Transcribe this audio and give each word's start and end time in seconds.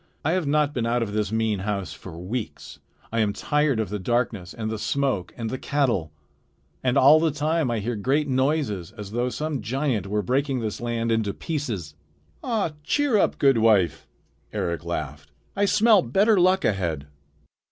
"I 0.25 0.31
have 0.31 0.47
not 0.47 0.73
been 0.73 0.87
out 0.87 1.03
of 1.03 1.13
this 1.13 1.31
mean 1.31 1.59
house 1.59 1.93
for 1.93 2.17
weeks. 2.17 2.79
I 3.11 3.19
am 3.19 3.33
tired 3.33 3.79
of 3.79 3.89
the 3.89 3.99
darkness 3.99 4.51
and 4.51 4.71
the 4.71 4.79
smoke 4.79 5.31
and 5.37 5.51
the 5.51 5.59
cattle. 5.59 6.11
And 6.83 6.97
all 6.97 7.19
the 7.19 7.29
time 7.29 7.69
I 7.69 7.77
hear 7.77 7.95
great 7.95 8.27
noises, 8.27 8.91
as 8.97 9.11
though 9.11 9.29
some 9.29 9.61
giant 9.61 10.07
were 10.07 10.23
breaking 10.23 10.59
this 10.59 10.81
land 10.81 11.11
into 11.11 11.35
pieces." 11.35 11.93
"Ah, 12.43 12.71
cheer 12.81 13.19
up, 13.19 13.37
good 13.37 13.59
wife!" 13.59 14.07
Eric 14.51 14.83
laughed. 14.85 15.29
"I 15.55 15.65
smell 15.65 16.01
better 16.01 16.39
luck 16.39 16.65
ahead." 16.65 17.05